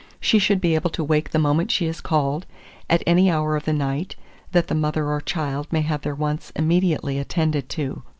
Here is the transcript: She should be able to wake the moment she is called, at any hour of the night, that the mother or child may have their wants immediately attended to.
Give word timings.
She 0.19 0.39
should 0.39 0.59
be 0.61 0.73
able 0.73 0.89
to 0.97 1.03
wake 1.03 1.29
the 1.29 1.37
moment 1.37 1.69
she 1.69 1.85
is 1.85 2.01
called, 2.01 2.47
at 2.89 3.03
any 3.05 3.29
hour 3.29 3.55
of 3.55 3.65
the 3.65 3.71
night, 3.73 4.15
that 4.51 4.65
the 4.67 4.73
mother 4.73 5.07
or 5.09 5.21
child 5.21 5.67
may 5.69 5.81
have 5.81 6.01
their 6.01 6.15
wants 6.15 6.51
immediately 6.55 7.19
attended 7.19 7.69
to. 7.69 8.01